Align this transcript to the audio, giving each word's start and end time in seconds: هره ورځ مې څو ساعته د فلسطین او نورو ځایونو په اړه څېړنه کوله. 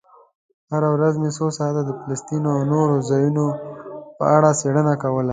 هره 0.71 0.89
ورځ 0.95 1.13
مې 1.21 1.29
څو 1.37 1.45
ساعته 1.57 1.81
د 1.85 1.91
فلسطین 1.99 2.43
او 2.53 2.59
نورو 2.71 2.95
ځایونو 3.09 3.45
په 4.17 4.25
اړه 4.35 4.49
څېړنه 4.59 4.93
کوله. 5.01 5.29